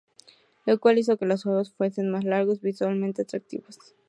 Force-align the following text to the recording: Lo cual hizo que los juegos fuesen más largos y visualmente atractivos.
Lo 0.65 0.79
cual 0.79 0.97
hizo 0.97 1.15
que 1.17 1.27
los 1.27 1.43
juegos 1.43 1.73
fuesen 1.73 2.09
más 2.09 2.23
largos 2.23 2.57
y 2.57 2.61
visualmente 2.65 3.21
atractivos. 3.21 3.77